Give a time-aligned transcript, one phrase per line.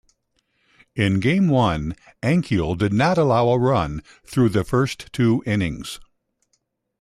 [0.95, 5.99] In game one, Ankiel did not allow a run through the first two innings.